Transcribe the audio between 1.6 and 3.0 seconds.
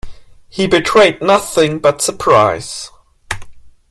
but surprise.